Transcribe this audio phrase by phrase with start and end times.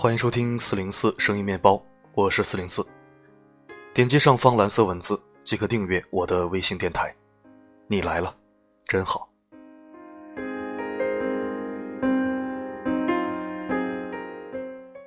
[0.00, 1.82] 欢迎收听四零四声音面包，
[2.14, 2.86] 我是四零四。
[3.92, 7.12] 点击上方蓝色文字即可订阅我的微信电台。
[7.88, 8.32] 你来了，
[8.86, 9.28] 真好。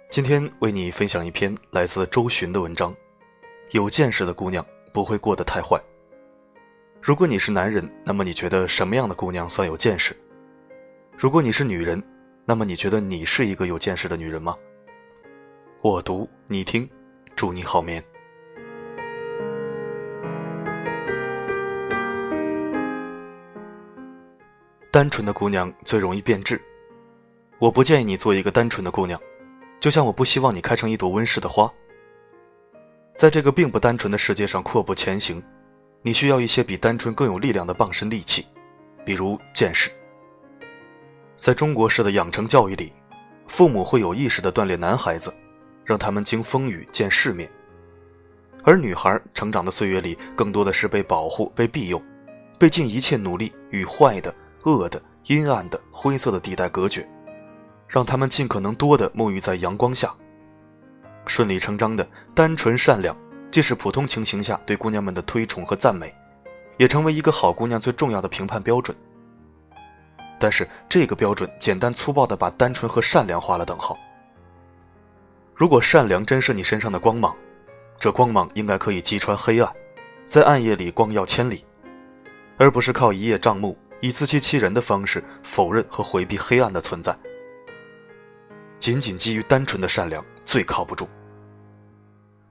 [0.09, 2.93] 今天为你分享一篇来自周巡的文章：
[3.69, 5.81] 有见识的姑娘不会过得太坏。
[7.01, 10.13] 如果你是男人，那么你觉得什么样的姑娘算有见识？
[11.15, 12.03] 如果你是女人，
[12.43, 14.53] 那么你觉得你是一个有见识的女人吗？
[15.83, 16.87] 我读你听，
[17.35, 18.03] 祝你好眠。
[24.91, 26.61] 单纯的姑娘最容易变质。
[27.57, 29.19] 我不建议你做一个单纯的姑娘，
[29.79, 31.67] 就像我不希望你开成一朵温室的花。
[33.15, 35.41] 在这个并不单纯的世界上阔步前行，
[36.03, 38.45] 你需要一些比单纯更有力量的傍身利器，
[39.03, 39.89] 比如见识。
[41.35, 42.93] 在中国式的养成教育里，
[43.47, 45.33] 父母会有意识地锻炼男孩子，
[45.83, 47.47] 让他们经风雨见世面；
[48.63, 52.01] 而女孩成长的岁月里，更多的是被保护、被庇佑，
[52.59, 54.33] 被尽一切努力与坏的、
[54.65, 57.07] 恶的、阴暗的、灰色的地带隔绝，
[57.87, 60.13] 让他们尽可能多的沐浴在阳光下。
[61.25, 63.15] 顺理成章的，单纯善良，
[63.51, 66.13] 既是普通情形下对姑娘们的推崇和赞美，
[66.77, 68.95] 也成为一个好姑娘最重要的评判标准。
[70.39, 73.95] 但是这个标准简单粗暴地把单纯和善良画了等号。
[75.61, 77.37] 如果善良真是你身上的光芒，
[77.99, 79.71] 这光芒应该可以击穿黑暗，
[80.25, 81.63] 在暗夜里光耀千里，
[82.57, 87.15] 而不是靠一叶障目、以自欺欺人的方式否认和回避黑暗的存在。
[88.79, 91.07] 仅仅基于单纯的善良最靠不住。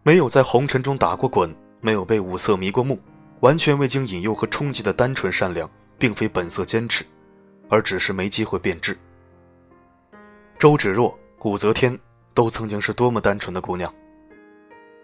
[0.05, 2.97] 没有在红尘中打过滚，没有被五色迷过目，
[3.41, 7.05] 完全未经引诱和冲击的单纯善良，并非本色坚持。
[7.69, 8.97] 而只是没机会变质。
[10.61, 11.98] 周芷若、武则天
[12.34, 13.92] 都曾经是多么单纯的姑娘。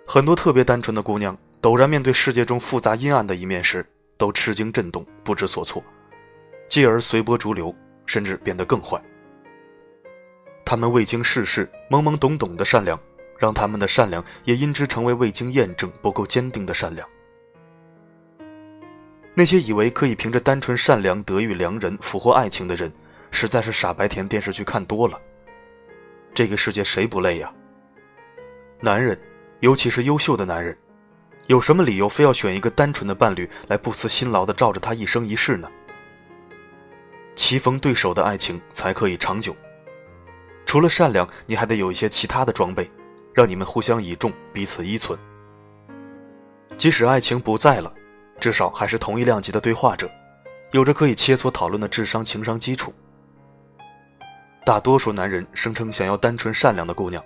[0.06, 3.84] 很多特别单纯的姑娘，陡然面对世界中复杂阴暗的一面时，
[4.16, 5.82] 都吃惊震动，不知所措，
[6.68, 7.74] 继而随波逐流，
[8.06, 9.02] 甚至变得更坏。
[10.64, 12.98] 她们未经世事、懵懵懂懂的善良，
[13.38, 17.08] 让他们的善良也因之成为未经验证、不够坚定的善良。
[19.34, 22.90] 那些以为可以凭着单纯善良得遇良人、俘获爱情的人，
[23.30, 25.20] 实在是傻白甜电视剧看多了。
[26.36, 27.50] 这个世界谁不累呀？
[28.78, 29.18] 男人，
[29.60, 30.76] 尤其是优秀的男人，
[31.46, 35.66] 有什么理由非要选一个单纯的伴侣来不辞辛劳的照着他一生一世呢？
[37.36, 39.56] 棋逢对手的爱情才可以长久。
[40.66, 42.90] 除了善良，你还得有一些其他的装备，
[43.32, 45.18] 让你们互相倚重，彼此依存。
[46.76, 47.90] 即使爱情不在了。
[48.38, 50.06] 至少还是同一量级的对话者，
[50.72, 52.92] 有着可以切磋讨论的智商情商基础。
[54.66, 57.24] 大多数男人声称想要单纯善良的姑娘，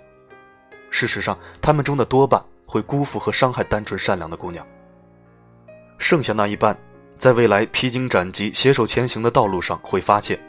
[0.91, 4.63] 事实上，他们中的多半会辜负和伤害单纯善良的姑娘。
[5.97, 6.77] 剩下那一半，
[7.17, 10.39] 在未来披荆斩棘、携手前行的道路上会发现，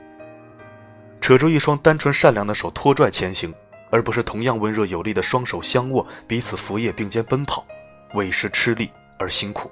[1.19, 3.55] 扯住一双单纯善良的手拖拽前行，
[3.91, 7.67] 而不是同样温热有力的双手相握，彼此扶叶并肩奔跑，
[8.13, 9.71] 为时吃力而辛苦。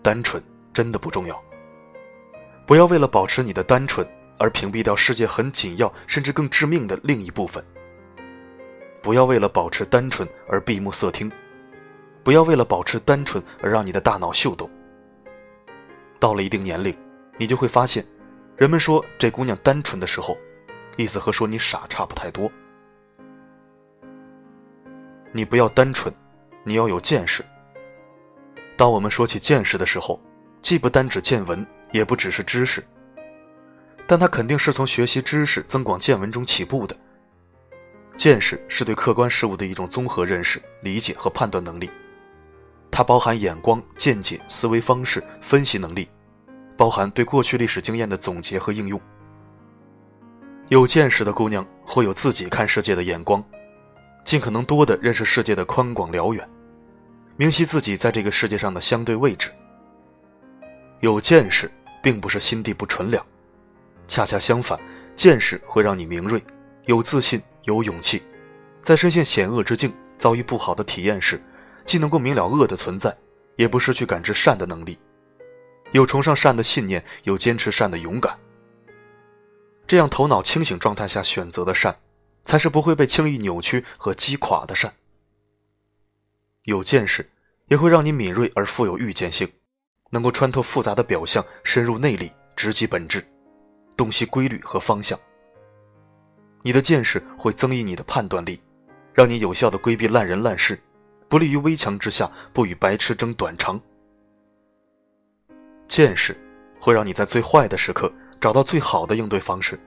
[0.00, 0.40] 单纯
[0.72, 1.42] 真的不重要。
[2.64, 4.06] 不要为了保持你的单纯
[4.38, 7.64] 而屏蔽掉世界很紧要甚至更致命的另一部分。
[9.02, 11.30] 不要为了保持单纯而闭目塞听，
[12.22, 14.68] 不要为了保持单纯而让你的大脑秀逗。
[16.18, 16.96] 到了一定年龄，
[17.36, 18.04] 你就会发现，
[18.56, 20.38] 人们说这姑娘单纯的时候，
[20.96, 22.50] 意思和说你傻差不太多。
[25.32, 26.14] 你不要单纯，
[26.62, 27.44] 你要有见识。
[28.76, 30.18] 当我们说起见识的时候，
[30.62, 32.82] 既不单指见闻，也不只是知识，
[34.06, 36.96] 但他肯定是从学习知识、增广见闻中起步的。
[38.16, 41.90] 见识是对客观事物的一种综合认识、理解和判断能力，
[42.90, 46.08] 它包含眼光、见解、思维方式、分析能力，
[46.76, 49.00] 包含对过去历史经验的总结和应用。
[50.68, 53.44] 有见识的姑娘会有自己看世界的眼光，
[54.24, 56.48] 尽可能多的认识世界的宽广辽远。
[57.36, 59.50] 明晰自己在这个世界上的相对位置。
[61.00, 61.68] 有见识，
[62.00, 63.26] 并不是心地不纯良，
[64.06, 64.78] 恰恰相反，
[65.16, 66.42] 见识会让你明锐、
[66.86, 68.22] 有自信、有勇气，
[68.82, 71.42] 在深陷险恶之境、遭遇不好的体验时，
[71.84, 73.16] 既能够明了恶的存在，
[73.56, 74.98] 也不失去感知善的能力，
[75.92, 78.38] 有崇尚善的信念，有坚持善的勇敢。
[79.86, 81.94] 这样头脑清醒状态下选择的善，
[82.44, 84.92] 才是不会被轻易扭曲和击垮的善。
[86.64, 87.28] 有见识，
[87.68, 89.46] 也会让你敏锐而富有预见性，
[90.10, 93.22] 能够穿透复杂的表象，深入内里，直击本质，
[93.96, 95.18] 洞悉规律和方向。
[96.62, 98.60] 你的见识会增益你的判断力，
[99.12, 100.80] 让你有效的规避烂人烂事，
[101.28, 103.80] 不立于危墙之下，不与白痴争短长。
[105.86, 106.36] 见识
[106.80, 109.78] 会让你在最坏的时刻找到最好的应对方式。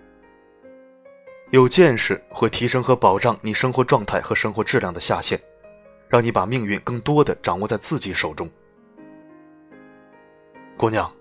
[1.52, 5.42] 有见识会提升和保障你生活状态和生活质量的下限，
[6.08, 8.50] 让你把命运更多的掌握在自己手中。
[10.78, 11.12] 姑娘，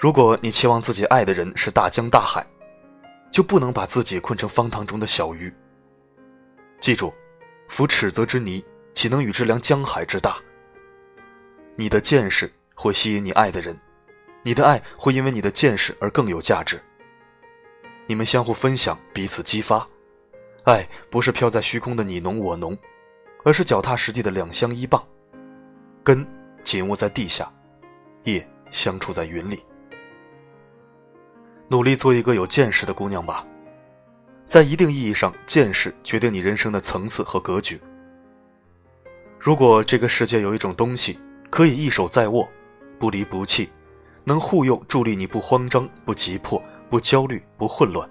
[0.00, 2.42] 如果你期望自己爱的人是大江大海，
[3.30, 5.52] 就不能把自己困成方塘中的小鱼。
[6.80, 7.12] 记住，
[7.68, 8.64] 夫尺泽之泥，
[8.94, 10.38] 岂能与之量江海之大？
[11.76, 13.78] 你的见识会吸引你爱的人，
[14.42, 16.80] 你的爱会因为你的见识而更有价值。
[18.06, 19.86] 你们相互分享，彼此激发，
[20.64, 22.74] 爱不是飘在虚空的你侬我侬，
[23.44, 25.06] 而是脚踏实地的两相依傍，
[26.02, 26.26] 根
[26.64, 27.52] 紧握在地下，
[28.24, 28.48] 叶。
[28.72, 29.60] 相处在云里，
[31.70, 33.46] 努力做一个有见识的姑娘吧。
[34.44, 37.80] 在一定意义上，见识决定你人生的层次和格局。
[39.38, 41.16] 如果这个世界有一种东西
[41.48, 42.48] 可以一手在握，
[42.98, 43.70] 不离不弃，
[44.24, 48.10] 能护佑助力你不慌张、不急迫、不焦虑、不混乱，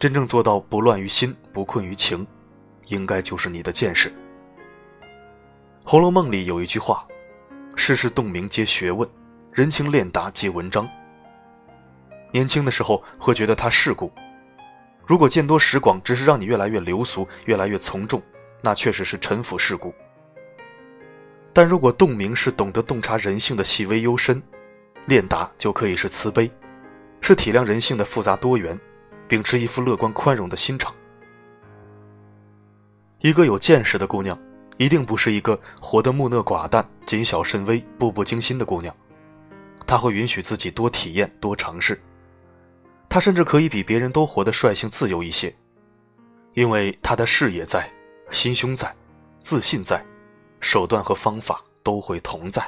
[0.00, 2.26] 真正做到不乱于心、不困于情，
[2.86, 4.10] 应该就是你的见识。
[5.84, 7.06] 《红楼梦》里有一句话
[7.76, 9.08] ：“世事洞明皆学问。”
[9.54, 10.90] 人情练达即文章。
[12.36, 14.12] 年轻的时候会觉得他世故，
[15.06, 18.22] 如果见多识广只是让你越来越流俗、越来越从众，
[18.60, 19.94] 那确实是沉浮世故。
[21.54, 24.42] 但如果洞明是懂得洞察人性的细微幽深，
[25.06, 26.50] 练达就可以是慈悲，
[27.22, 28.78] 是体谅人性的复杂多元，
[29.26, 30.94] 秉持一副乐观宽容的心肠。
[33.20, 34.38] 一个有见识的姑娘，
[34.76, 38.94] 一定不是一个活得木讷寡淡、谨小慎微、步步惊心的姑娘。
[39.86, 41.98] 她会允许自己多体验、多尝试，
[43.16, 45.50] 他甚至可以比别人都活得率性自由一些，
[46.52, 47.90] 因为他的视野在，
[48.30, 48.94] 心胸在，
[49.40, 50.04] 自信在，
[50.60, 52.62] 手段和方法都会同在。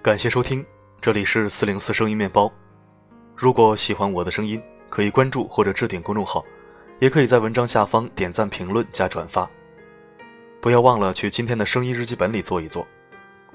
[0.00, 0.64] 感谢收听。
[1.02, 2.50] 这里是四零四声音面包。
[3.36, 4.58] 如果喜欢我的声音，
[4.90, 6.44] 可以关注或者置顶公众号，
[6.98, 9.48] 也可以在文章下方点赞、评论、加转发。
[10.60, 12.86] 不要忘了去今天的声音日记本里做一做，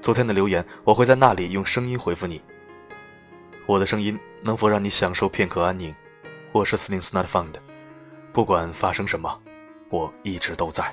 [0.00, 2.42] 昨天的留言我会在那里用声音回复你。
[3.66, 5.94] 我的声音能否让你享受片刻安宁？
[6.52, 7.54] 我是四零四 Not Found，
[8.32, 9.40] 不管发生什么，
[9.90, 10.92] 我一直都在。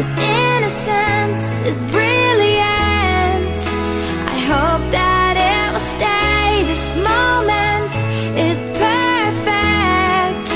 [0.00, 3.56] This innocence is brilliant.
[4.34, 6.64] I hope that it will stay.
[6.64, 7.94] This moment
[8.48, 10.48] is perfect.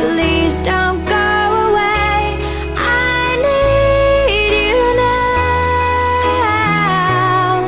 [0.00, 1.28] Please don't go
[1.68, 2.40] away.
[2.78, 7.60] I need you now,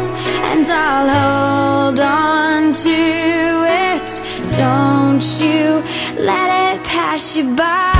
[0.53, 3.01] and I'll hold on to
[3.93, 4.09] it.
[4.57, 5.85] Don't you
[6.19, 8.00] let it pass you by.